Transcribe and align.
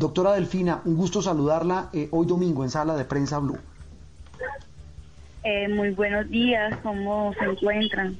Doctora 0.00 0.32
Delfina, 0.32 0.80
un 0.86 0.96
gusto 0.96 1.20
saludarla 1.20 1.90
eh, 1.92 2.08
hoy 2.10 2.26
domingo 2.26 2.64
en 2.64 2.70
Sala 2.70 2.96
de 2.96 3.04
Prensa 3.04 3.38
Blue. 3.38 3.58
Eh, 5.44 5.68
muy 5.68 5.90
buenos 5.90 6.26
días, 6.30 6.74
¿cómo 6.82 7.34
se 7.34 7.44
encuentran? 7.44 8.16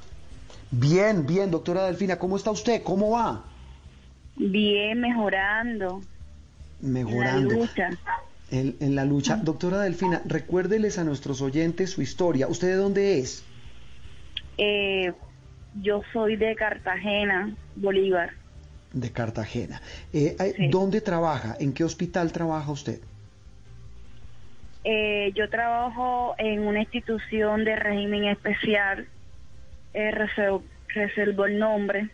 Bien, 0.69 1.25
bien, 1.25 1.49
doctora 1.49 1.85
Delfina, 1.85 2.19
¿cómo 2.19 2.37
está 2.37 2.51
usted? 2.51 2.83
¿Cómo 2.83 3.09
va? 3.09 3.45
Bien, 4.35 5.01
mejorando. 5.01 6.03
Mejorando. 6.81 7.49
En 7.49 7.57
la 7.57 7.65
lucha. 7.65 7.89
En, 8.51 8.95
la 8.95 9.05
lucha. 9.05 9.37
Doctora 9.37 9.79
Delfina, 9.79 10.21
recuérdeles 10.25 10.99
a 10.99 11.03
nuestros 11.03 11.41
oyentes 11.41 11.89
su 11.89 12.03
historia. 12.03 12.47
¿Usted 12.47 12.67
de 12.67 12.75
dónde 12.75 13.17
es? 13.17 13.43
Eh, 14.59 15.11
yo 15.81 16.03
soy 16.13 16.35
de 16.35 16.53
Cartagena, 16.53 17.55
Bolívar. 17.75 18.33
De 18.93 19.11
Cartagena. 19.11 19.81
Eh, 20.11 20.35
¿Dónde 20.69 21.01
trabaja? 21.01 21.55
¿En 21.59 21.73
qué 21.73 21.83
hospital 21.83 22.31
trabaja 22.31 22.71
usted? 22.71 22.99
Eh, 24.83 25.31
yo 25.35 25.49
trabajo 25.49 26.33
en 26.37 26.65
una 26.65 26.81
institución 26.81 27.63
de 27.63 27.75
régimen 27.75 28.25
especial, 28.25 29.07
eh, 29.93 30.11
reservo, 30.11 31.45
el 31.45 31.59
nombre, 31.59 32.09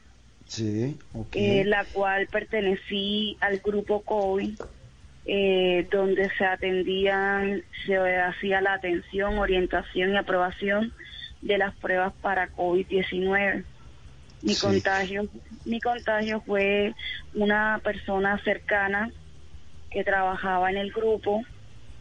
sí, 0.46 0.98
eh, 1.34 1.64
la 1.66 1.86
cual 1.86 2.28
pertenecí 2.28 3.38
al 3.40 3.60
grupo 3.60 4.02
COVID, 4.02 4.60
eh, 5.26 5.88
donde 5.90 6.30
se 6.38 6.46
atendían, 6.46 7.64
se 7.86 7.98
hacía 7.98 8.60
la 8.60 8.74
atención, 8.74 9.38
orientación 9.40 10.14
y 10.14 10.18
aprobación 10.18 10.94
de 11.42 11.58
las 11.58 11.74
pruebas 11.76 12.14
para 12.22 12.50
COVID-19. 12.50 13.64
Mi 14.42 14.56
contagio, 14.56 15.28
mi 15.66 15.82
contagio 15.82 16.42
fue 16.42 16.94
una 17.34 17.82
persona 17.84 18.38
cercana 18.44 19.12
que 19.90 20.04
trabajaba 20.04 20.70
en 20.70 20.78
el 20.78 20.92
grupo 20.92 21.44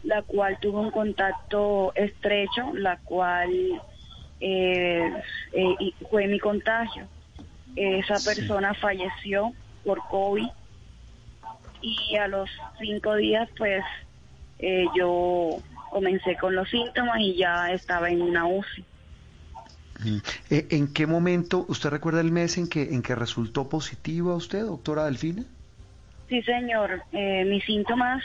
la 0.07 0.21
cual 0.21 0.57
tuvo 0.59 0.79
un 0.79 0.91
contacto 0.91 1.91
estrecho, 1.95 2.71
la 2.73 2.97
cual 2.97 3.51
eh, 4.39 5.11
eh, 5.51 5.75
fue 6.09 6.27
mi 6.27 6.39
contagio. 6.39 7.07
Esa 7.75 8.15
persona 8.23 8.73
falleció 8.73 9.51
por 9.83 10.01
COVID 10.09 10.47
y 11.81 12.15
a 12.15 12.27
los 12.27 12.49
cinco 12.79 13.15
días 13.15 13.49
pues 13.57 13.83
eh, 14.59 14.85
yo 14.95 15.59
comencé 15.91 16.35
con 16.37 16.55
los 16.55 16.69
síntomas 16.69 17.19
y 17.19 17.35
ya 17.35 17.71
estaba 17.71 18.09
en 18.09 18.21
una 18.21 18.45
UCI. 18.45 18.85
¿En 20.49 20.93
qué 20.93 21.07
momento, 21.07 21.65
usted 21.67 21.89
recuerda 21.89 22.21
el 22.21 22.31
mes 22.31 22.57
en 22.57 22.67
que, 22.67 22.83
en 22.93 23.01
que 23.01 23.15
resultó 23.15 23.69
positivo 23.69 24.31
a 24.31 24.35
usted, 24.35 24.61
doctora 24.61 25.05
Delfina? 25.05 25.43
Sí, 26.29 26.41
señor. 26.43 27.01
mis 27.11 27.63
síntomas 27.63 28.23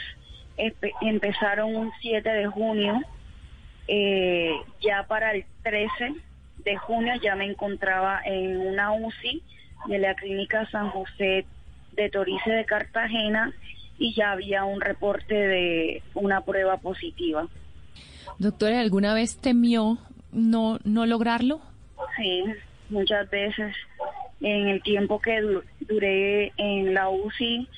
empezaron 1.01 1.75
un 1.75 1.91
7 2.01 2.29
de 2.29 2.47
junio, 2.47 3.01
eh, 3.87 4.51
ya 4.81 5.05
para 5.07 5.33
el 5.33 5.45
13 5.63 6.15
de 6.63 6.77
junio 6.77 7.13
ya 7.21 7.35
me 7.35 7.45
encontraba 7.45 8.21
en 8.23 8.57
una 8.57 8.93
UCI 8.93 9.41
de 9.87 9.97
la 9.97 10.15
clínica 10.15 10.69
San 10.69 10.89
José 10.89 11.45
de 11.93 12.09
Torice 12.09 12.49
de 12.49 12.65
Cartagena 12.65 13.51
y 13.97 14.13
ya 14.13 14.31
había 14.31 14.63
un 14.63 14.79
reporte 14.79 15.35
de 15.35 16.03
una 16.13 16.41
prueba 16.41 16.77
positiva. 16.77 17.47
Doctora, 18.39 18.79
¿alguna 18.79 19.13
vez 19.13 19.37
temió 19.37 19.97
no, 20.31 20.79
no 20.83 21.05
lograrlo? 21.05 21.61
Sí, 22.15 22.43
muchas 22.89 23.29
veces. 23.29 23.75
En 24.41 24.67
el 24.67 24.83
tiempo 24.83 25.19
que 25.19 25.41
duré 25.79 26.51
en 26.57 26.93
la 26.93 27.09
UCI, 27.09 27.69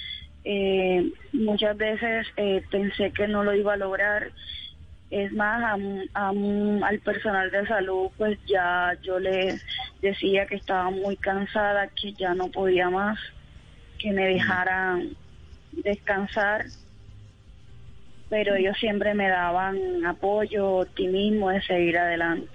eh, 0.43 1.11
muchas 1.33 1.77
veces 1.77 2.27
eh, 2.37 2.63
pensé 2.71 3.11
que 3.11 3.27
no 3.27 3.43
lo 3.43 3.53
iba 3.53 3.73
a 3.73 3.77
lograr. 3.77 4.31
Es 5.11 5.31
más, 5.31 5.79
al 6.13 6.99
personal 7.03 7.51
de 7.51 7.67
salud, 7.67 8.09
pues 8.17 8.39
ya 8.47 8.97
yo 9.03 9.19
les 9.19 9.63
decía 10.01 10.47
que 10.47 10.55
estaba 10.55 10.89
muy 10.89 11.17
cansada, 11.17 11.87
que 11.87 12.13
ya 12.13 12.33
no 12.33 12.49
podía 12.49 12.89
más, 12.89 13.19
que 13.99 14.11
me 14.11 14.25
dejaran 14.25 15.15
descansar. 15.71 16.65
Pero 18.29 18.55
ellos 18.55 18.75
siempre 18.79 19.13
me 19.13 19.29
daban 19.29 20.03
apoyo, 20.05 20.77
optimismo 20.77 21.51
de 21.51 21.61
seguir 21.61 21.97
adelante. 21.99 22.51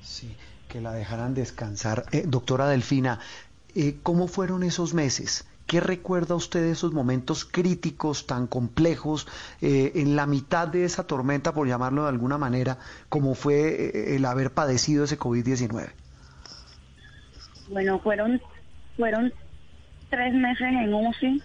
Sí, 0.00 0.34
que 0.70 0.80
la 0.80 0.92
dejaran 0.92 1.34
descansar. 1.34 2.04
Eh, 2.12 2.24
doctora 2.26 2.68
Delfina, 2.68 3.18
eh, 3.74 3.96
¿cómo 4.02 4.28
fueron 4.28 4.62
esos 4.62 4.94
meses? 4.94 5.44
¿Qué 5.70 5.78
recuerda 5.78 6.34
usted 6.34 6.62
de 6.62 6.72
esos 6.72 6.92
momentos 6.92 7.44
críticos 7.44 8.26
tan 8.26 8.48
complejos 8.48 9.28
eh, 9.62 9.92
en 9.94 10.16
la 10.16 10.26
mitad 10.26 10.66
de 10.66 10.84
esa 10.84 11.06
tormenta, 11.06 11.54
por 11.54 11.68
llamarlo 11.68 12.02
de 12.02 12.08
alguna 12.08 12.38
manera, 12.38 12.78
como 13.08 13.36
fue 13.36 13.68
eh, 13.68 14.16
el 14.16 14.24
haber 14.24 14.50
padecido 14.50 15.04
ese 15.04 15.16
COVID-19? 15.16 15.90
Bueno, 17.68 18.00
fueron, 18.00 18.42
fueron 18.96 19.32
tres 20.08 20.34
meses 20.34 20.66
en 20.72 20.92
UCI. 20.92 21.40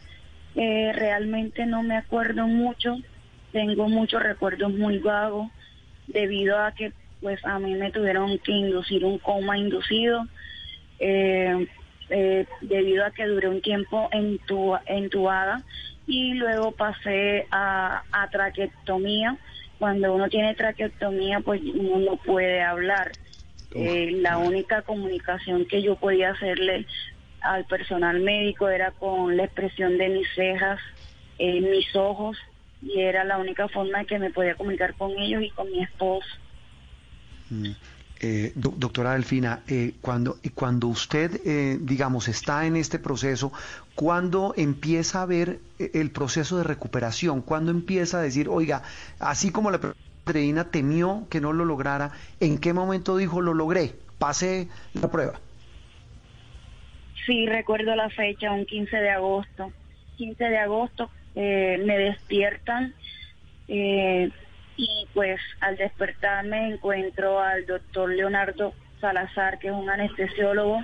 Eh, 0.56 0.91
realmente 0.96 1.68
no 1.68 1.84
me 1.84 1.96
acuerdo 1.96 2.47
mucho. 2.47 2.97
Tengo 3.52 3.88
muchos 3.90 4.24
recuerdos 4.24 4.74
muy 4.74 4.97
vagos 4.97 5.52
debido 6.08 6.58
a 6.58 6.72
que 6.72 6.94
pues 7.22 7.44
a 7.46 7.59
mí 7.59 7.74
me 7.76 7.92
tuvieron 7.92 8.38
que 8.40 8.52
inducir 8.52 9.06
un 9.06 9.18
coma 9.20 9.58
inducido. 9.58 10.26
Eh, 11.00 11.68
eh, 12.09 12.46
debido 12.62 13.03
a 13.03 13.12
que 13.12 13.26
duré 13.26 13.50
un 13.50 13.62
tiempo 13.62 14.09
entubada 14.12 15.64
y 16.06 16.36
luego 16.36 16.72
pasé 16.72 17.48
a, 17.52 18.03
a 18.12 18.30
traqueotomía. 18.30 19.38
Cuando 19.80 20.14
uno 20.14 20.30
tiene 20.30 20.56
traqueotomía, 20.56 21.40
pues 21.40 21.62
uno 21.62 21.98
no 21.98 22.16
puede 22.18 22.62
hablar. 22.62 23.12
Eh, 23.74 24.12
la 24.22 24.38
única 24.38 24.84
comunicación 24.84 25.66
que 25.66 25.82
yo 25.82 25.96
podía 25.96 26.30
hacerle 26.30 26.86
al 27.42 27.66
personal 27.66 28.20
médico 28.22 28.70
era 28.70 28.92
con 28.92 29.36
la 29.36 29.46
expresión 29.46 29.97
de 29.97 30.09
mis 30.09 30.28
cejas, 30.34 30.80
eh, 31.40 31.59
mis 31.59 31.94
ojos, 31.96 32.38
y 32.82 33.02
era 33.02 33.26
la 33.26 33.38
única 33.38 33.68
forma 33.68 34.06
que 34.06 34.18
me 34.18 34.30
podía 34.30 34.56
comunicar 34.56 34.94
con 34.94 35.12
ellos 35.12 35.44
y 35.44 35.50
con 35.50 35.70
mi 35.72 35.84
esposo. 35.84 36.28
Mm. 37.50 37.72
Eh, 38.22 38.53
doctora 38.56 39.11
Delfina, 39.11 39.63
eh, 39.67 39.95
cuando, 40.00 40.38
cuando 40.53 40.88
usted, 40.88 41.41
eh, 41.45 41.78
digamos, 41.81 42.29
está 42.29 42.66
en 42.66 42.78
este 42.78 42.97
proceso, 42.97 43.51
¿cuándo 43.94 44.53
empieza 44.56 45.22
a 45.22 45.25
ver 45.25 45.59
eh, 45.79 45.91
el 45.95 46.11
proceso 46.11 46.57
de 46.57 46.63
recuperación? 46.63 47.41
¿Cuándo 47.41 47.72
empieza 47.72 48.19
a 48.19 48.22
decir, 48.22 48.47
oiga, 48.47 48.84
así 49.19 49.51
como 49.51 49.69
la 49.69 49.81
Andreina 50.25 50.72
temió 50.72 51.28
que 51.29 51.41
no 51.41 51.51
lo 51.51 51.66
lograra, 51.66 52.13
¿en 52.39 52.57
qué 52.57 52.72
momento 52.72 53.17
dijo, 53.17 53.41
lo 53.41 53.53
logré, 53.53 53.95
pasé 54.17 54.69
la 54.94 55.11
prueba? 55.11 55.39
Sí, 57.25 57.45
recuerdo 57.47 57.95
la 57.95 58.09
fecha, 58.09 58.51
un 58.51 58.66
15 58.66 58.95
de 58.95 59.09
agosto. 59.09 59.73
15 60.17 60.44
de 60.45 60.57
agosto 60.57 61.09
me 61.35 61.97
despiertan 61.97 62.95
y 64.78 65.08
pues 65.13 65.40
al 65.62 65.78
despertarme 65.78 66.74
encuentro 66.74 67.40
al 67.40 67.66
doctor 67.66 68.09
Leonardo 68.09 68.74
Salazar, 69.00 69.59
que 69.59 69.68
es 69.68 69.74
un 69.74 69.90
anestesiólogo, 69.90 70.84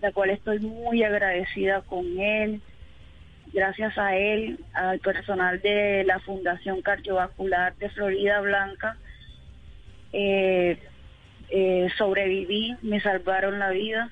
la 0.00 0.12
cual 0.12 0.30
estoy 0.30 0.58
muy 0.60 1.02
agradecida 1.02 1.82
con 1.82 2.18
él. 2.18 2.60
Gracias 3.52 3.96
a 3.98 4.16
él, 4.16 4.58
al 4.74 4.98
personal 5.00 5.60
de 5.60 6.04
la 6.04 6.18
Fundación 6.20 6.82
Cardiovascular 6.82 7.74
de 7.76 7.88
Florida 7.90 8.40
Blanca, 8.40 8.96
eh, 10.12 10.78
eh, 11.50 11.88
sobreviví, 11.96 12.76
me 12.82 13.00
salvaron 13.00 13.58
la 13.58 13.70
vida 13.70 14.10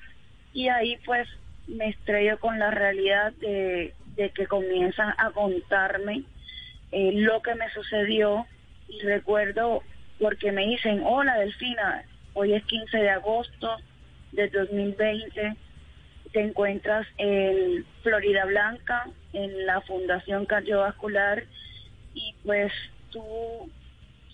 y 0.53 0.69
ahí 0.69 0.97
pues 1.05 1.27
me 1.67 1.89
estrello 1.89 2.39
con 2.39 2.59
la 2.59 2.71
realidad 2.71 3.33
de, 3.33 3.93
que 4.15 4.47
comienzan 4.47 5.13
a 5.17 5.31
contarme 5.31 6.23
eh, 6.91 7.11
lo 7.13 7.41
que 7.41 7.55
me 7.55 7.69
sucedió 7.71 8.45
y 8.87 9.01
recuerdo 9.01 9.83
porque 10.19 10.51
me 10.51 10.65
dicen, 10.65 11.01
hola 11.03 11.37
Delfina, 11.37 12.03
hoy 12.33 12.53
es 12.53 12.63
15 12.65 12.97
de 12.97 13.09
agosto 13.09 13.77
de 14.31 14.47
2020, 14.49 15.55
te 16.31 16.39
encuentras 16.39 17.07
en 17.17 17.85
Florida 18.03 18.45
Blanca, 18.45 19.07
en 19.33 19.65
la 19.65 19.81
Fundación 19.81 20.45
Cardiovascular, 20.45 21.43
y 22.13 22.33
pues 22.43 22.71
tú 23.11 23.21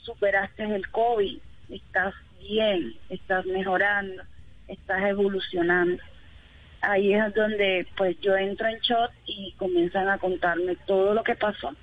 superaste 0.03 0.63
el 0.63 0.87
COVID, 0.89 1.39
estás 1.69 2.13
bien, 2.39 2.95
estás 3.09 3.45
mejorando, 3.45 4.23
estás 4.67 5.03
evolucionando. 5.03 6.01
Ahí 6.81 7.13
es 7.13 7.33
donde 7.35 7.87
pues 7.95 8.19
yo 8.21 8.35
entro 8.35 8.67
en 8.67 8.79
shot 8.79 9.11
y 9.25 9.51
comienzan 9.53 10.09
a 10.09 10.17
contarme 10.17 10.75
todo 10.87 11.13
lo 11.13 11.23
que 11.23 11.35
pasó 11.35 11.75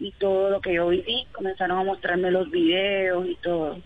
y 0.00 0.12
todo 0.12 0.50
lo 0.50 0.60
que 0.60 0.74
yo 0.74 0.88
viví, 0.88 1.26
comenzaron 1.32 1.78
a 1.78 1.84
mostrarme 1.84 2.30
los 2.30 2.50
videos 2.50 3.28
y 3.28 3.36
todo. 3.36 3.78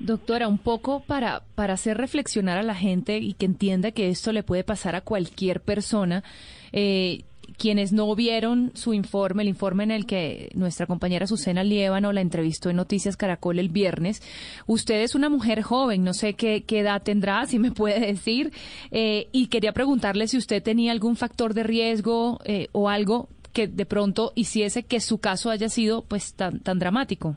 Doctora, 0.00 0.48
un 0.48 0.58
poco 0.58 1.00
para, 1.00 1.44
para 1.54 1.74
hacer 1.74 1.96
reflexionar 1.96 2.58
a 2.58 2.62
la 2.62 2.74
gente 2.74 3.18
y 3.18 3.34
que 3.34 3.46
entienda 3.46 3.92
que 3.92 4.08
esto 4.08 4.32
le 4.32 4.42
puede 4.42 4.64
pasar 4.64 4.96
a 4.96 5.00
cualquier 5.00 5.60
persona, 5.60 6.24
eh, 6.72 7.22
quienes 7.56 7.92
no 7.92 8.12
vieron 8.16 8.72
su 8.74 8.92
informe, 8.92 9.42
el 9.42 9.48
informe 9.48 9.84
en 9.84 9.92
el 9.92 10.06
que 10.06 10.50
nuestra 10.54 10.86
compañera 10.86 11.26
Susana 11.26 11.62
Liévano 11.62 12.12
la 12.12 12.20
entrevistó 12.20 12.70
en 12.70 12.76
Noticias 12.76 13.16
Caracol 13.16 13.60
el 13.60 13.68
viernes, 13.68 14.20
usted 14.66 15.02
es 15.02 15.14
una 15.14 15.28
mujer 15.28 15.62
joven, 15.62 16.02
no 16.02 16.12
sé 16.12 16.34
qué, 16.34 16.64
edad 16.68 17.02
tendrá, 17.02 17.46
si 17.46 17.60
me 17.60 17.70
puede 17.70 18.00
decir, 18.00 18.52
eh, 18.90 19.28
y 19.30 19.46
quería 19.46 19.72
preguntarle 19.72 20.26
si 20.26 20.36
usted 20.36 20.62
tenía 20.62 20.90
algún 20.90 21.14
factor 21.14 21.54
de 21.54 21.62
riesgo 21.62 22.40
eh, 22.44 22.68
o 22.72 22.88
algo 22.88 23.28
que 23.54 23.68
de 23.68 23.86
pronto 23.86 24.32
hiciese 24.34 24.82
que 24.82 25.00
su 25.00 25.18
caso 25.18 25.50
haya 25.50 25.70
sido 25.70 26.04
pues 26.04 26.34
tan, 26.34 26.60
tan 26.60 26.78
dramático. 26.78 27.36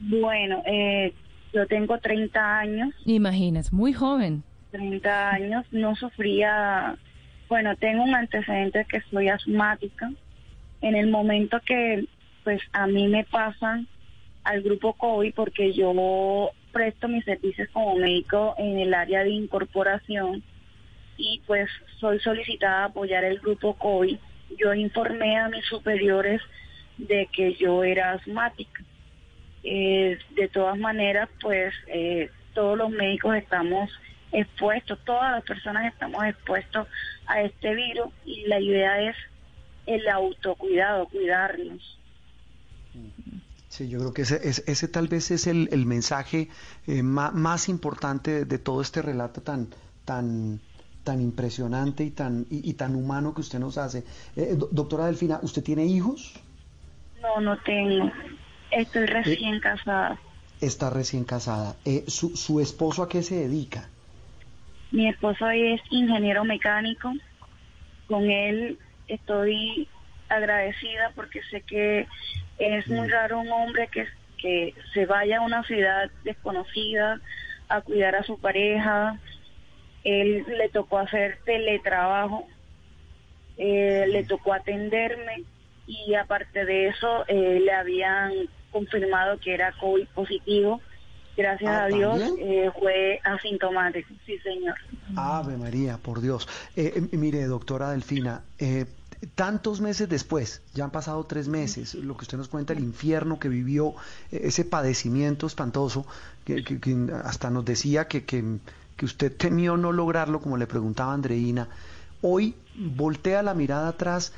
Bueno, 0.00 0.62
eh, 0.66 1.12
yo 1.52 1.66
tengo 1.68 1.98
30 1.98 2.58
años. 2.58 2.94
Imaginas, 3.04 3.72
muy 3.72 3.92
joven. 3.92 4.42
30 4.72 5.30
años, 5.30 5.64
no 5.70 5.94
sufría, 5.94 6.96
bueno, 7.48 7.76
tengo 7.76 8.02
un 8.02 8.14
antecedente 8.14 8.84
que 8.88 9.00
soy 9.10 9.28
asmática. 9.28 10.10
En 10.80 10.96
el 10.96 11.10
momento 11.10 11.60
que 11.64 12.06
pues 12.42 12.60
a 12.72 12.86
mí 12.86 13.08
me 13.08 13.24
pasan 13.24 13.86
al 14.42 14.62
grupo 14.62 14.92
COVID 14.94 15.32
porque 15.34 15.72
yo 15.72 16.50
presto 16.72 17.08
mis 17.08 17.24
servicios 17.24 17.68
como 17.72 17.96
médico 17.96 18.54
en 18.58 18.78
el 18.78 18.92
área 18.92 19.24
de 19.24 19.30
incorporación 19.30 20.42
y 21.16 21.40
pues 21.46 21.70
soy 22.00 22.18
solicitada 22.20 22.82
a 22.82 22.84
apoyar 22.86 23.24
el 23.24 23.38
grupo 23.38 23.74
COVID. 23.74 24.18
Yo 24.58 24.74
informé 24.74 25.38
a 25.38 25.48
mis 25.48 25.64
superiores 25.66 26.40
de 26.98 27.28
que 27.32 27.54
yo 27.54 27.84
era 27.84 28.12
asmática. 28.12 28.82
Eh, 29.62 30.18
de 30.36 30.48
todas 30.48 30.78
maneras, 30.78 31.28
pues 31.40 31.74
eh, 31.88 32.30
todos 32.52 32.76
los 32.76 32.90
médicos 32.90 33.36
estamos 33.36 33.90
expuestos, 34.32 34.98
todas 35.04 35.32
las 35.32 35.44
personas 35.44 35.92
estamos 35.92 36.24
expuestos 36.24 36.86
a 37.26 37.40
este 37.42 37.74
virus 37.74 38.08
y 38.24 38.46
la 38.46 38.60
idea 38.60 39.10
es 39.10 39.16
el 39.86 40.08
autocuidado, 40.08 41.06
cuidarnos. 41.06 41.98
Sí, 43.68 43.88
yo 43.88 43.98
creo 43.98 44.14
que 44.14 44.22
ese, 44.22 44.40
ese, 44.44 44.88
tal 44.88 45.08
vez 45.08 45.30
es 45.30 45.46
el, 45.46 45.68
el 45.72 45.84
mensaje 45.84 46.48
eh, 46.86 47.02
más, 47.02 47.68
importante 47.68 48.44
de, 48.44 48.58
todo 48.58 48.80
este 48.80 49.02
relato 49.02 49.40
tan, 49.40 49.68
tan, 50.04 50.60
tan 51.04 51.20
impresionante 51.20 52.02
y 52.02 52.10
tan, 52.10 52.46
y, 52.50 52.72
tan 52.74 52.96
humano 52.96 53.34
que 53.34 53.42
usted 53.42 53.58
nos 53.58 53.78
hace. 53.78 54.04
Eh, 54.36 54.56
doctora 54.70 55.06
Delfina, 55.06 55.38
¿usted 55.42 55.62
tiene 55.62 55.84
hijos? 55.84 56.32
No, 57.20 57.40
no 57.40 57.56
tengo. 57.58 58.10
Estoy 58.70 59.06
recién 59.06 59.60
casada. 59.60 60.18
Está 60.60 60.90
recién 60.90 61.24
casada. 61.24 61.76
¿su, 62.06 62.36
¿Su 62.36 62.60
esposo 62.60 63.02
a 63.02 63.08
qué 63.08 63.22
se 63.22 63.36
dedica? 63.36 63.88
Mi 64.90 65.08
esposo 65.08 65.48
es 65.50 65.80
ingeniero 65.90 66.44
mecánico. 66.44 67.12
Con 68.08 68.30
él 68.30 68.78
estoy 69.08 69.88
agradecida 70.28 71.12
porque 71.14 71.40
sé 71.50 71.60
que 71.62 72.06
es 72.58 72.88
muy 72.88 73.08
raro 73.08 73.40
un 73.40 73.50
hombre 73.50 73.88
que, 73.92 74.06
que 74.38 74.74
se 74.92 75.06
vaya 75.06 75.38
a 75.38 75.42
una 75.42 75.62
ciudad 75.64 76.10
desconocida 76.24 77.20
a 77.68 77.80
cuidar 77.80 78.14
a 78.16 78.22
su 78.22 78.38
pareja. 78.38 79.18
Él 80.04 80.44
le 80.46 80.68
tocó 80.68 80.98
hacer 80.98 81.38
teletrabajo, 81.44 82.46
eh, 83.56 84.06
le 84.08 84.24
tocó 84.24 84.52
atenderme 84.52 85.44
y 85.86 86.14
aparte 86.14 86.64
de 86.64 86.88
eso 86.88 87.24
eh, 87.26 87.60
le 87.60 87.72
habían 87.72 88.32
confirmado 88.70 89.38
que 89.38 89.54
era 89.54 89.72
COVID 89.72 90.06
positivo 90.08 90.80
gracias 91.36 91.70
ah, 91.70 91.84
a 91.84 91.88
Dios, 91.88 92.20
eh, 92.38 92.70
fue 92.78 93.20
asintomático, 93.24 94.08
sí 94.26 94.38
señor. 94.38 94.76
Ave 95.16 95.56
María, 95.56 95.98
por 95.98 96.20
Dios. 96.20 96.48
Eh, 96.76 96.92
eh, 97.12 97.16
mire, 97.16 97.44
doctora 97.46 97.90
Delfina, 97.90 98.42
tantos 99.34 99.80
meses 99.80 100.08
después, 100.08 100.62
ya 100.74 100.84
han 100.84 100.90
pasado 100.90 101.24
tres 101.24 101.48
meses, 101.48 101.94
lo 101.94 102.16
que 102.16 102.22
usted 102.22 102.38
nos 102.38 102.48
cuenta, 102.48 102.72
el 102.72 102.80
infierno 102.80 103.38
que 103.38 103.48
vivió, 103.48 103.94
ese 104.30 104.64
padecimiento 104.64 105.46
espantoso, 105.46 106.06
que, 106.44 106.62
hasta 107.24 107.50
nos 107.50 107.64
decía 107.64 108.06
que, 108.06 108.24
que, 108.24 108.58
usted 109.02 109.36
temió 109.36 109.76
no 109.76 109.92
lograrlo, 109.92 110.40
como 110.40 110.56
le 110.56 110.66
preguntaba 110.66 111.12
Andreina, 111.12 111.68
hoy 112.22 112.54
voltea 112.74 113.42
la 113.42 113.54
mirada 113.54 113.88
atrás 113.88 114.32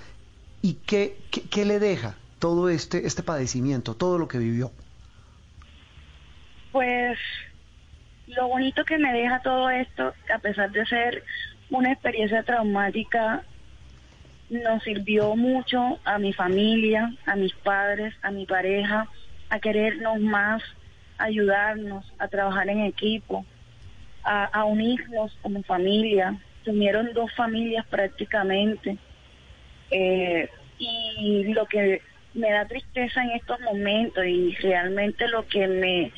y 0.62 0.74
¿qué, 0.86 1.18
qué, 1.30 1.42
qué 1.42 1.64
le 1.64 1.78
deja 1.78 2.16
todo 2.38 2.68
este, 2.68 3.06
este 3.06 3.22
padecimiento, 3.22 3.94
todo 3.94 4.18
lo 4.18 4.28
que 4.28 4.38
vivió? 4.38 4.72
Pues 6.72 7.18
lo 8.26 8.48
bonito 8.48 8.84
que 8.84 8.98
me 8.98 9.12
deja 9.12 9.40
todo 9.40 9.70
esto, 9.70 10.12
a 10.34 10.38
pesar 10.38 10.70
de 10.72 10.84
ser 10.86 11.22
una 11.70 11.92
experiencia 11.92 12.42
traumática, 12.42 13.44
nos 14.50 14.82
sirvió 14.82 15.34
mucho 15.36 15.98
a 16.04 16.18
mi 16.18 16.32
familia, 16.32 17.12
a 17.26 17.36
mis 17.36 17.52
padres, 17.54 18.14
a 18.22 18.30
mi 18.30 18.46
pareja, 18.46 19.08
a 19.48 19.58
querernos 19.58 20.20
más, 20.20 20.62
a 21.18 21.24
ayudarnos, 21.24 22.12
a 22.18 22.28
trabajar 22.28 22.68
en 22.68 22.80
equipo, 22.80 23.44
a, 24.26 24.64
unirnos 24.64 25.32
como 25.42 25.62
familia. 25.62 26.36
Se 26.64 26.70
unieron 26.70 27.12
dos 27.12 27.32
familias 27.34 27.86
prácticamente. 27.86 28.98
Eh, 29.90 30.48
y 30.78 31.44
lo 31.54 31.66
que 31.66 32.02
me 32.34 32.50
da 32.50 32.66
tristeza 32.66 33.22
en 33.22 33.30
estos 33.30 33.60
momentos 33.60 34.24
y 34.26 34.54
realmente 34.56 35.28
lo 35.28 35.46
que 35.46 35.66
me 35.66 36.12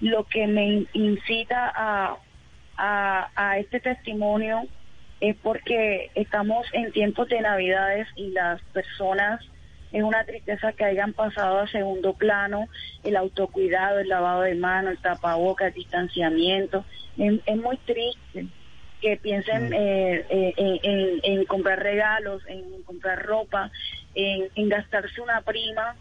lo 0.00 0.24
que 0.24 0.46
me 0.46 0.86
incita 0.92 1.72
a, 1.74 2.16
a, 2.76 3.58
este 3.58 3.80
testimonio 3.80 4.62
es 5.20 5.36
porque 5.36 6.10
estamos 6.14 6.66
en 6.72 6.90
tiempos 6.92 7.28
de 7.28 7.40
navidades 7.42 8.08
y 8.16 8.30
las 8.30 8.62
personas 8.72 9.44
es 9.92 10.02
una 10.02 10.24
tristeza 10.24 10.72
que 10.72 10.84
hayan 10.84 11.12
pasado 11.12 11.58
a 11.58 11.68
segundo 11.68 12.14
plano 12.14 12.68
el 13.02 13.16
autocuidado, 13.16 13.98
el 13.98 14.08
lavado 14.08 14.42
de 14.42 14.54
manos, 14.54 14.92
el 14.92 14.98
tapabocas, 14.98 15.68
el 15.68 15.74
distanciamiento. 15.74 16.84
Es, 17.18 17.56
muy 17.56 17.76
triste 17.78 18.46
que 19.00 19.16
piensen 19.16 19.70
mm. 19.70 19.72
eh, 19.72 20.26
eh, 20.30 21.20
en, 21.22 21.44
comprar 21.46 21.82
regalos, 21.82 22.42
en 22.46 22.82
comprar 22.84 23.24
ropa, 23.24 23.70
en, 24.14 24.48
en 24.54 24.68
gastarse 24.68 25.20
una 25.20 25.40
prima 25.40 25.96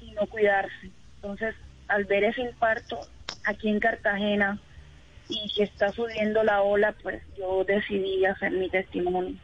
y 0.00 0.10
no 0.12 0.26
cuidarse. 0.26 0.90
Entonces, 1.16 1.54
al 1.86 2.04
ver 2.04 2.24
ese 2.24 2.42
infarto 2.42 3.00
aquí 3.44 3.68
en 3.68 3.78
Cartagena 3.78 4.58
y 5.28 5.52
que 5.54 5.62
está 5.62 5.92
subiendo 5.92 6.42
la 6.42 6.62
ola, 6.62 6.94
pues 7.02 7.22
yo 7.36 7.64
decidí 7.64 8.24
hacer 8.24 8.50
mi 8.52 8.68
testimonio. 8.68 9.36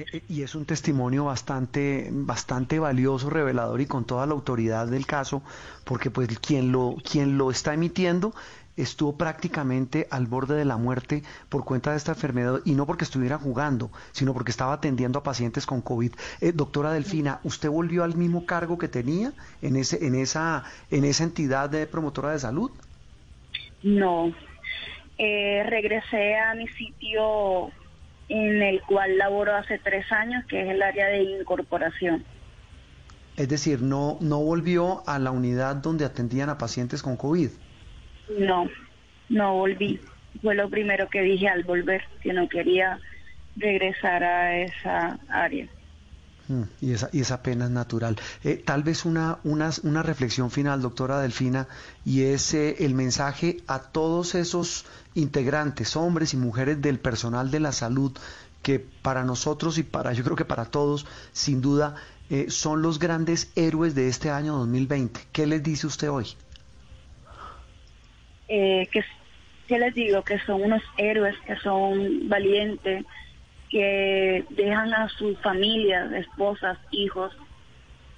Eh, 0.00 0.06
eh, 0.12 0.22
y 0.28 0.42
es 0.42 0.54
un 0.54 0.64
testimonio 0.64 1.26
bastante, 1.26 2.08
bastante 2.10 2.78
valioso, 2.78 3.28
revelador 3.28 3.80
y 3.80 3.86
con 3.86 4.04
toda 4.04 4.26
la 4.26 4.32
autoridad 4.32 4.86
del 4.86 5.06
caso, 5.06 5.42
porque 5.84 6.10
pues 6.10 6.38
quien 6.38 6.72
lo, 6.72 6.96
quien 7.04 7.36
lo 7.36 7.50
está 7.50 7.74
emitiendo 7.74 8.32
estuvo 8.76 9.18
prácticamente 9.18 10.06
al 10.10 10.26
borde 10.26 10.54
de 10.54 10.64
la 10.64 10.78
muerte 10.78 11.22
por 11.50 11.66
cuenta 11.66 11.90
de 11.90 11.98
esta 11.98 12.12
enfermedad 12.12 12.60
y 12.64 12.72
no 12.72 12.86
porque 12.86 13.04
estuviera 13.04 13.36
jugando, 13.36 13.90
sino 14.12 14.32
porque 14.32 14.52
estaba 14.52 14.72
atendiendo 14.72 15.18
a 15.18 15.22
pacientes 15.22 15.66
con 15.66 15.82
COVID. 15.82 16.12
Eh, 16.40 16.52
doctora 16.52 16.92
Delfina, 16.92 17.40
¿usted 17.44 17.68
volvió 17.68 18.02
al 18.02 18.16
mismo 18.16 18.46
cargo 18.46 18.78
que 18.78 18.88
tenía 18.88 19.34
en, 19.60 19.76
ese, 19.76 20.06
en, 20.06 20.14
esa, 20.14 20.64
en 20.90 21.04
esa 21.04 21.24
entidad 21.24 21.68
de 21.68 21.86
promotora 21.86 22.30
de 22.30 22.38
salud? 22.38 22.70
No, 23.82 24.32
eh, 25.18 25.62
regresé 25.68 26.38
a 26.38 26.54
mi 26.54 26.68
sitio 26.68 27.70
en 28.30 28.62
el 28.62 28.80
cual 28.82 29.18
laboro 29.18 29.54
hace 29.56 29.78
tres 29.78 30.10
años, 30.12 30.44
que 30.46 30.62
es 30.62 30.70
el 30.70 30.80
área 30.80 31.08
de 31.08 31.22
incorporación. 31.22 32.24
Es 33.36 33.48
decir, 33.48 33.82
no, 33.82 34.18
no 34.20 34.40
volvió 34.40 35.02
a 35.06 35.18
la 35.18 35.32
unidad 35.32 35.76
donde 35.76 36.04
atendían 36.04 36.48
a 36.48 36.56
pacientes 36.56 37.02
con 37.02 37.16
COVID. 37.16 37.50
No, 38.38 38.68
no 39.28 39.54
volví. 39.54 39.98
Fue 40.42 40.54
lo 40.54 40.70
primero 40.70 41.08
que 41.08 41.22
dije 41.22 41.48
al 41.48 41.64
volver, 41.64 42.04
que 42.22 42.32
no 42.32 42.48
quería 42.48 43.00
regresar 43.56 44.22
a 44.22 44.58
esa 44.58 45.18
área. 45.28 45.66
Mm, 46.50 46.62
y 46.80 46.92
esa, 46.92 47.08
y 47.12 47.20
esa 47.20 47.42
pena 47.42 47.66
es 47.66 47.70
natural. 47.70 48.16
Eh, 48.42 48.56
tal 48.56 48.82
vez 48.82 49.04
una, 49.04 49.38
una, 49.44 49.70
una, 49.84 50.02
reflexión 50.02 50.50
final, 50.50 50.82
doctora 50.82 51.20
Delfina, 51.20 51.68
y 52.04 52.22
es 52.24 52.54
eh, 52.54 52.76
el 52.80 52.94
mensaje 52.94 53.58
a 53.68 53.78
todos 53.78 54.34
esos 54.34 54.84
integrantes, 55.14 55.94
hombres 55.94 56.34
y 56.34 56.36
mujeres 56.36 56.82
del 56.82 56.98
personal 56.98 57.52
de 57.52 57.60
la 57.60 57.70
salud, 57.70 58.12
que 58.62 58.80
para 58.80 59.22
nosotros 59.24 59.78
y 59.78 59.84
para, 59.84 60.12
yo 60.12 60.24
creo 60.24 60.34
que 60.34 60.44
para 60.44 60.64
todos, 60.64 61.06
sin 61.32 61.60
duda, 61.60 61.94
eh, 62.30 62.46
son 62.50 62.82
los 62.82 62.98
grandes 62.98 63.52
héroes 63.54 63.94
de 63.94 64.08
este 64.08 64.30
año 64.30 64.56
2020. 64.56 65.20
¿Qué 65.32 65.46
les 65.46 65.62
dice 65.62 65.86
usted 65.86 66.10
hoy? 66.10 66.26
eh, 68.50 68.88
que, 68.90 69.78
les 69.78 69.94
digo, 69.94 70.22
que 70.22 70.38
son 70.40 70.62
unos 70.62 70.82
héroes, 70.98 71.36
que 71.46 71.54
son 71.56 72.28
valientes, 72.28 73.04
que 73.70 74.44
dejan 74.50 74.92
a 74.92 75.08
sus 75.10 75.38
familias, 75.38 76.12
esposas, 76.12 76.76
hijos, 76.90 77.32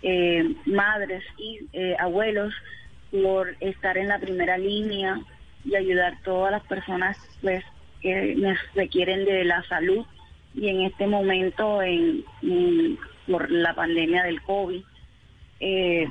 eh, 0.02 0.54
madres 0.66 1.22
y 1.36 1.60
eh, 1.72 1.94
abuelos 1.98 2.52
por 3.10 3.54
estar 3.60 3.98
en 3.98 4.08
la 4.08 4.18
primera 4.18 4.56
línea 4.56 5.20
y 5.64 5.76
ayudar 5.76 6.14
todas 6.24 6.50
las 6.50 6.62
personas 6.64 7.16
pues 7.40 7.62
que 8.00 8.56
requieren 8.74 9.24
de 9.24 9.44
la 9.44 9.62
salud 9.64 10.04
y 10.54 10.68
en 10.68 10.80
este 10.82 11.06
momento 11.06 11.82
en, 11.82 12.24
por 13.28 13.50
la 13.50 13.74
pandemia 13.74 14.24
del 14.24 14.42
COVID. 14.42 14.82
Eh, 15.60 16.08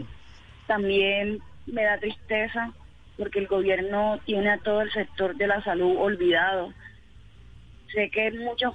también 0.67 1.39
me 1.65 1.83
da 1.83 1.97
tristeza 1.97 2.71
porque 3.17 3.39
el 3.39 3.47
gobierno 3.47 4.19
tiene 4.25 4.51
a 4.51 4.57
todo 4.59 4.81
el 4.81 4.91
sector 4.91 5.35
de 5.35 5.47
la 5.47 5.61
salud 5.63 5.95
olvidado. 5.97 6.73
Sé 7.93 8.09
que 8.09 8.31
muchas 8.31 8.73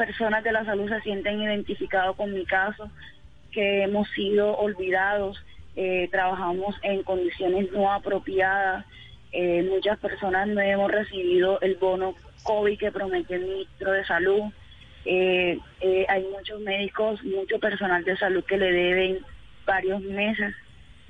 personas 0.00 0.42
de 0.42 0.52
la 0.52 0.64
salud 0.64 0.88
se 0.88 1.02
sienten 1.02 1.42
identificados 1.42 2.16
con 2.16 2.32
mi 2.32 2.46
caso, 2.46 2.90
que 3.52 3.82
hemos 3.82 4.08
sido 4.12 4.56
olvidados, 4.56 5.36
eh, 5.76 6.08
trabajamos 6.10 6.74
en 6.82 7.02
condiciones 7.02 7.70
no 7.70 7.92
apropiadas, 7.92 8.86
eh, 9.30 9.62
muchas 9.68 9.98
personas 9.98 10.48
no 10.48 10.58
hemos 10.62 10.90
recibido 10.90 11.60
el 11.60 11.74
bono 11.74 12.14
COVID 12.44 12.78
que 12.78 12.90
prometió 12.90 13.36
el 13.36 13.42
ministro 13.42 13.92
de 13.92 14.06
Salud. 14.06 14.44
Eh, 15.04 15.58
hay 16.08 16.24
muchos 16.34 16.60
médicos, 16.60 17.22
mucho 17.22 17.58
personal 17.58 18.02
de 18.02 18.16
salud 18.16 18.42
que 18.44 18.56
le 18.56 18.72
deben 18.72 19.18
varios 19.66 20.00
meses 20.00 20.54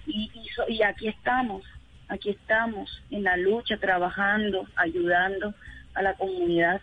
y, 0.05 0.33
y 0.67 0.83
aquí 0.83 1.07
estamos, 1.07 1.63
aquí 2.09 2.31
estamos 2.31 3.01
en 3.13 3.23
la 3.23 3.37
lucha, 3.37 3.77
trabajando, 3.77 4.67
ayudando 4.75 5.55
a 5.95 6.03
la 6.03 6.15
comunidad. 6.15 6.81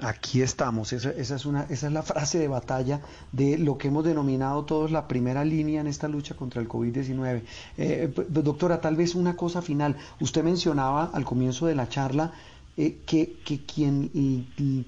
Aquí 0.00 0.42
estamos, 0.42 0.92
esa, 0.92 1.10
es 1.10 1.46
una, 1.46 1.62
esa 1.70 1.86
es 1.86 1.92
la 1.92 2.02
frase 2.02 2.38
de 2.38 2.46
batalla 2.46 3.00
de 3.32 3.56
lo 3.56 3.78
que 3.78 3.88
hemos 3.88 4.04
denominado 4.04 4.66
todos 4.66 4.90
la 4.90 5.08
primera 5.08 5.44
línea 5.44 5.80
en 5.80 5.86
esta 5.86 6.08
lucha 6.08 6.34
contra 6.34 6.60
el 6.60 6.68
COVID-19. 6.68 7.42
Eh, 7.78 8.12
doctora, 8.28 8.82
tal 8.82 8.96
vez 8.96 9.14
una 9.14 9.34
cosa 9.34 9.62
final. 9.62 9.96
Usted 10.20 10.44
mencionaba 10.44 11.10
al 11.12 11.24
comienzo 11.24 11.66
de 11.66 11.74
la 11.74 11.88
charla 11.88 12.32
eh, 12.76 12.98
que, 13.06 13.36
que, 13.46 13.60
quien 13.64 14.10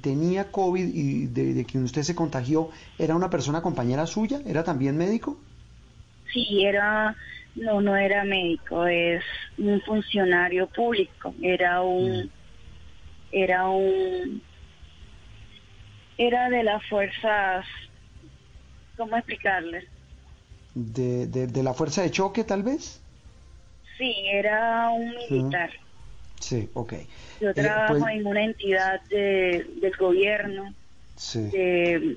tenía 0.03 0.53
COVID 0.53 0.87
y 0.87 1.27
de, 1.29 1.55
de, 1.55 1.65
quien 1.65 1.85
usted 1.85 2.03
se 2.03 2.15
contagió 2.15 2.69
era 2.99 3.17
una 3.17 3.31
persona 3.31 3.63
compañera 3.63 4.07
suya, 4.07 4.41
¿era 4.45 4.65
también 4.65 4.99
médico? 4.99 5.39
Sí, 6.31 6.63
era, 6.63 7.17
no, 7.55 7.81
no 7.81 7.97
era 7.97 8.25
médico, 8.25 8.87
es 8.87 9.25
un 9.57 9.81
funcionario 9.81 10.67
público, 10.67 11.35
era 11.41 11.81
un, 11.81 12.25
mm. 12.25 12.31
era 13.33 13.71
un 13.71 14.43
era 16.19 16.51
de 16.51 16.65
las 16.65 16.85
fuerzas, 16.87 17.65
¿cómo 18.97 19.17
explicarle? 19.17 19.87
De, 20.75 21.27
de, 21.27 21.63
la 21.63 21.73
fuerza 21.75 22.03
de 22.03 22.11
choque, 22.11 22.45
tal 22.45 22.63
vez? 22.63 23.01
Sí, 23.97 24.15
era 24.27 24.91
un 24.91 25.15
militar. 25.31 25.71
Sí, 26.41 26.69
ok. 26.75 26.95
Yo 27.41 27.51
eh, 27.51 27.55
trabajo 27.55 27.99
pues 27.99 28.15
en 28.15 28.27
una 28.27 28.45
entidad 28.45 29.01
de, 29.09 29.67
del 29.81 29.97
gobierno, 29.97 30.75
sí. 31.17 31.49
de 31.51 32.17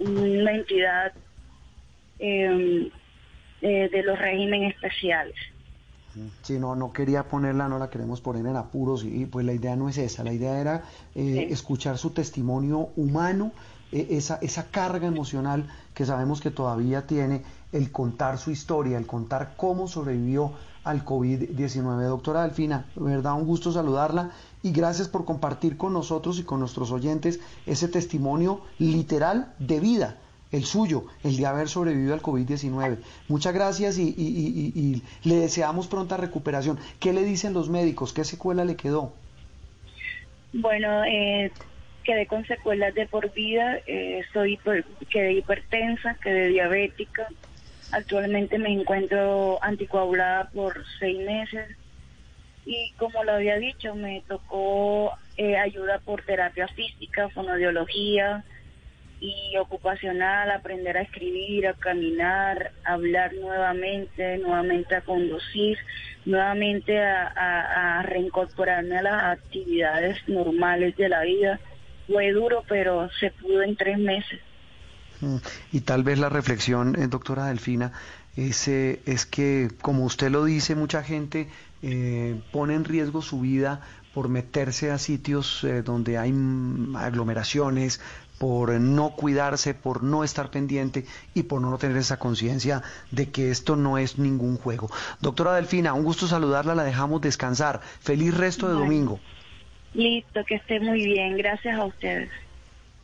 una 0.00 0.52
entidad 0.52 1.12
em, 2.18 2.90
eh, 3.62 3.88
de 3.90 4.02
los 4.02 4.18
regímenes 4.18 4.74
especiales. 4.74 5.36
Sí, 6.42 6.58
no, 6.58 6.74
no 6.76 6.92
quería 6.92 7.28
ponerla, 7.28 7.68
no 7.68 7.78
la 7.78 7.88
queremos 7.88 8.20
poner 8.20 8.46
en 8.46 8.56
apuros 8.56 9.04
y, 9.04 9.26
pues 9.26 9.46
la 9.46 9.52
idea 9.52 9.76
no 9.76 9.88
es 9.88 9.98
esa, 9.98 10.22
la 10.22 10.32
idea 10.32 10.58
era 10.58 10.84
eh, 11.14 11.48
escuchar 11.50 11.96
su 11.96 12.10
testimonio 12.10 12.90
humano, 12.96 13.52
eh, 13.92 14.08
esa, 14.10 14.36
esa 14.42 14.66
carga 14.66 15.06
emocional 15.06 15.66
que 15.94 16.04
sabemos 16.04 16.40
que 16.40 16.50
todavía 16.50 17.06
tiene, 17.06 17.42
el 17.72 17.90
contar 17.90 18.36
su 18.36 18.50
historia, 18.50 18.98
el 18.98 19.06
contar 19.06 19.54
cómo 19.56 19.88
sobrevivió 19.88 20.52
al 20.84 21.04
COVID-19. 21.04 22.06
Doctora 22.08 22.42
Delfina, 22.42 22.86
de 22.94 23.02
verdad 23.02 23.34
un 23.34 23.46
gusto 23.46 23.72
saludarla 23.72 24.32
y 24.62 24.72
gracias 24.72 25.08
por 25.08 25.24
compartir 25.24 25.78
con 25.78 25.94
nosotros 25.94 26.38
y 26.38 26.42
con 26.42 26.60
nuestros 26.60 26.90
oyentes 26.90 27.40
ese 27.64 27.88
testimonio 27.88 28.60
literal 28.78 29.54
de 29.58 29.80
vida 29.80 30.18
el 30.52 30.64
suyo, 30.64 31.06
el 31.24 31.36
de 31.36 31.46
haber 31.46 31.68
sobrevivido 31.68 32.14
al 32.14 32.22
COVID-19. 32.22 32.98
Muchas 33.28 33.54
gracias 33.54 33.98
y, 33.98 35.02
le 35.24 35.34
deseamos 35.36 35.88
pronta 35.88 36.16
recuperación. 36.16 36.78
¿Qué 37.00 37.12
le 37.12 37.24
dicen 37.24 37.54
los 37.54 37.68
médicos? 37.68 38.12
¿Qué 38.12 38.24
secuela 38.24 38.64
le 38.64 38.76
quedó? 38.76 39.12
Bueno, 40.52 41.04
eh, 41.04 41.50
quedé 42.04 42.26
con 42.26 42.46
secuelas 42.46 42.94
de 42.94 43.06
por 43.06 43.32
vida, 43.32 43.78
eh, 43.86 44.22
soy 44.32 44.58
quedé 45.10 45.32
hipertensa, 45.32 46.14
quedé 46.22 46.48
diabética. 46.48 47.26
Actualmente 47.90 48.58
me 48.58 48.72
encuentro 48.72 49.58
anticoagulada 49.62 50.50
por 50.50 50.84
seis 50.98 51.18
meses 51.18 51.76
y 52.64 52.92
como 52.96 53.24
lo 53.24 53.32
había 53.32 53.56
dicho, 53.56 53.94
me 53.94 54.22
tocó 54.28 55.12
eh, 55.36 55.56
ayuda 55.56 55.98
por 55.98 56.22
terapia 56.22 56.68
física, 56.68 57.28
fonodiología, 57.30 58.44
y 59.22 59.56
ocupacional, 59.56 60.50
aprender 60.50 60.96
a 60.96 61.02
escribir, 61.02 61.68
a 61.68 61.74
caminar, 61.74 62.72
a 62.84 62.94
hablar 62.94 63.32
nuevamente, 63.34 64.38
nuevamente 64.38 64.96
a 64.96 65.00
conducir, 65.02 65.78
nuevamente 66.24 66.98
a, 66.98 68.02
reincorporarme 68.04 68.98
a 68.98 69.02
las 69.02 69.38
actividades 69.38 70.18
normales 70.26 70.96
de 70.96 71.08
la 71.08 71.22
vida. 71.22 71.60
Fue 72.08 72.32
duro, 72.32 72.64
pero 72.68 73.08
se 73.20 73.30
pudo 73.30 73.62
en 73.62 73.76
tres 73.76 73.96
meses. 73.96 74.40
Mm, 75.20 75.36
y 75.70 75.80
tal 75.82 76.02
vez 76.02 76.18
la 76.18 76.28
reflexión, 76.28 76.96
eh, 77.00 77.06
doctora 77.06 77.46
Delfina, 77.46 77.92
es, 78.36 78.66
es 78.66 79.24
que, 79.26 79.70
como 79.82 80.04
usted 80.04 80.32
lo 80.32 80.44
dice, 80.44 80.74
mucha 80.74 81.04
gente 81.04 81.48
eh, 81.82 82.40
pone 82.50 82.74
en 82.74 82.84
riesgo 82.84 83.22
su 83.22 83.40
vida 83.40 83.82
por 84.14 84.28
meterse 84.28 84.90
a 84.90 84.98
sitios 84.98 85.64
eh, 85.64 85.82
donde 85.82 86.18
hay 86.18 86.32
aglomeraciones, 86.96 88.00
por 88.38 88.72
no 88.72 89.10
cuidarse, 89.10 89.74
por 89.74 90.02
no 90.02 90.24
estar 90.24 90.50
pendiente 90.50 91.04
y 91.34 91.44
por 91.44 91.60
no 91.60 91.76
tener 91.78 91.96
esa 91.96 92.18
conciencia 92.18 92.82
de 93.10 93.30
que 93.30 93.50
esto 93.50 93.76
no 93.76 93.98
es 93.98 94.18
ningún 94.18 94.56
juego. 94.56 94.90
Doctora 95.20 95.54
Delfina, 95.54 95.94
un 95.94 96.04
gusto 96.04 96.26
saludarla, 96.26 96.74
la 96.74 96.84
dejamos 96.84 97.20
descansar. 97.20 97.80
Feliz 98.00 98.36
resto 98.36 98.68
de 98.68 98.74
domingo. 98.74 99.20
Listo, 99.94 100.40
que 100.46 100.56
esté 100.56 100.80
muy 100.80 101.04
bien, 101.04 101.36
gracias 101.36 101.78
a 101.78 101.84
ustedes. 101.84 102.30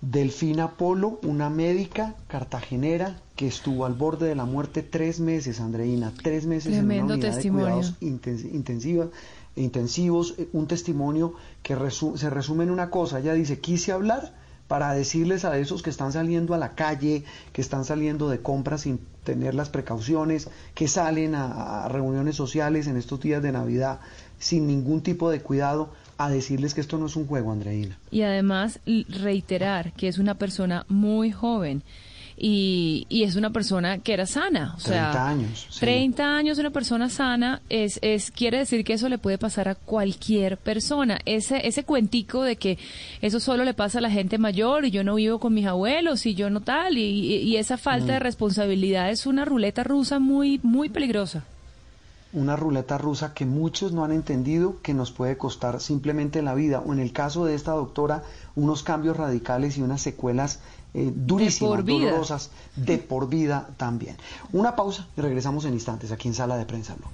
Delfina 0.01 0.73
Polo, 0.73 1.19
una 1.23 1.51
médica 1.51 2.15
cartagenera 2.29 3.21
que 3.35 3.49
estuvo 3.49 3.85
al 3.85 3.95
borde 3.95 4.29
de 4.29 4.37
la 4.37 4.45
muerte 4.45 4.83
tres 4.83 5.19
meses, 5.19 5.61
Andreina, 5.61 6.13
tres 6.23 6.47
meses 6.47 6.75
en 6.75 6.85
una 6.85 7.15
unidad 7.15 7.37
de 7.37 7.51
cuidados 7.51 7.95
intensivos, 8.01 10.35
eh, 10.39 10.49
un 10.53 10.69
testimonio 10.69 11.35
que 11.63 11.77
se 12.15 12.31
resume 12.31 12.65
en 12.65 12.71
una 12.71 12.91
cosa, 12.91 13.19
ella 13.19 13.35
dice, 13.35 13.61
quise 13.61 13.91
hablar, 13.91 14.35
para 14.69 14.93
decirles 14.93 15.47
a 15.47 15.59
esos 15.59 15.83
que 15.83 15.91
están 15.91 16.13
saliendo 16.13 16.55
a 16.55 16.59
la 16.59 16.75
calle, 16.75 17.25
que 17.53 17.63
están 17.63 17.85
saliendo 17.85 18.29
de 18.29 18.41
compras 18.41 18.83
sin 18.83 19.01
tener 19.25 19.55
las 19.55 19.71
precauciones, 19.71 20.49
que 20.75 20.89
salen 20.89 21.35
a, 21.35 21.89
reuniones 21.89 22.37
sociales 22.37 22.87
en 22.87 22.97
estos 22.99 23.21
días 23.21 23.43
de 23.43 23.51
Navidad 23.51 24.01
sin 24.39 24.67
ningún 24.67 25.03
tipo 25.03 25.31
de 25.31 25.41
cuidado, 25.41 25.91
a 26.19 26.31
decirles 26.31 26.75
que 26.75 26.81
esto 26.81 26.99
no 26.99 27.07
es 27.07 27.17
un 27.17 27.27
juego, 27.27 27.51
Andreina. 27.51 27.99
Y 28.11 28.23
además 28.23 28.81
reiterar 29.09 29.93
que 29.93 30.09
es 30.09 30.19
una 30.19 30.35
persona 30.35 30.85
muy 30.89 31.33
joven 31.33 31.83
y, 32.39 33.07
y 33.09 33.25
es 33.25 33.37
una 33.37 33.51
persona 33.51 33.99
que 33.99 34.13
era 34.13 34.27
sana. 34.27 34.75
O 34.77 34.83
30 34.83 35.13
sea, 35.13 35.29
años. 35.29 35.69
30 35.81 36.37
años 36.37 36.59
una 36.59 36.71
persona 36.71 37.09
sana 37.09 37.61
es, 37.69 37.99
es, 38.03 38.31
quiere 38.31 38.59
decir 38.59 38.85
que 38.85 38.93
eso 38.93 39.09
le 39.09 39.19
puede 39.19 39.39
pasar 39.39 39.69
a 39.69 39.75
cualquier 39.75 40.57
persona. 40.57 41.19
Ese, 41.25 41.67
ese 41.67 41.85
cuentico 41.85 42.43
de 42.43 42.57
que 42.57 42.79
eso 43.21 43.41
solo 43.41 43.65
le 43.65 43.75
pasa 43.75 43.99
a 43.99 44.03
la 44.03 44.11
gente 44.11 44.39
mayor 44.39 44.85
y 44.85 44.91
yo 44.91 45.05
no 45.05 45.17
vivo 45.17 45.39
con 45.39 45.55
mis 45.55 45.67
abuelos 45.67 46.27
y 46.27 46.35
yo 46.35 46.51
no 46.51 46.61
tal, 46.61 46.99
y, 46.99 47.03
y, 47.03 47.57
esa 47.57 47.77
falta 47.77 48.13
de 48.13 48.21
mm. 48.21 48.23
responsabilidad 48.23 49.11
es 49.11 49.27
una 49.27 49.45
ruleta 49.45 49.83
rusa 49.83 50.19
muy, 50.19 50.61
muy 50.63 50.89
peligrosa 50.89 51.45
una 52.33 52.57
ruleta 52.57 52.99
rusa 52.99 53.33
que 53.33 53.47
muchos 53.47 53.93
no 53.93 54.05
han 54.05 54.13
entendido 54.13 54.77
que 54.83 54.95
nos 54.95 55.13
puede 55.13 55.39
costar 55.39 55.81
simplemente 55.81 56.43
la 56.43 56.55
vida 56.55 56.81
o 56.81 56.93
en 56.93 57.01
el 57.01 57.13
caso 57.13 57.45
de 57.45 57.55
esta 57.55 57.73
doctora 57.73 58.23
unos 58.55 58.83
cambios 58.83 59.17
radicales 59.17 59.79
y 59.79 59.83
unas 59.83 60.03
secuelas 60.03 60.61
eh, 60.95 61.13
durísimas, 61.15 61.85
dolorosas, 61.85 62.51
de 62.77 62.99
por 62.99 63.29
vida 63.29 63.69
también. 63.77 64.17
Una 64.53 64.75
pausa 64.75 65.07
y 65.17 65.21
regresamos 65.21 65.65
en 65.65 65.75
instantes 65.75 66.13
aquí 66.13 66.29
en 66.29 66.35
Sala 66.35 66.57
de 66.57 66.65
Prensa 66.65 66.95
Blue. 66.95 67.09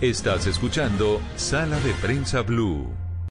Estás 0.00 0.46
escuchando 0.46 1.20
Sala 1.36 1.80
de 1.80 1.92
Prensa 1.94 2.42
Blue. 2.42 3.07